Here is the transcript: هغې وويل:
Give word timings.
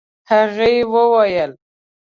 هغې 0.31 0.73
وويل: 0.91 1.51